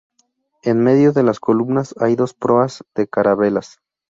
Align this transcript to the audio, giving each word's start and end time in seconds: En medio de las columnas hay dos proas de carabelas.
En 0.63 0.83
medio 0.83 1.13
de 1.13 1.21
las 1.21 1.39
columnas 1.39 1.93
hay 1.99 2.15
dos 2.15 2.33
proas 2.33 2.83
de 2.95 3.07
carabelas. 3.07 3.79